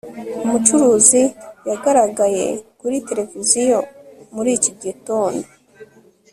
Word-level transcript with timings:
umucuruzi 0.43 1.21
yagaragaye 1.69 2.45
kuri 2.79 2.97
tereviziyo 3.07 3.79
muri 4.35 4.49
iki 4.57 4.71
gitondo 4.83 5.47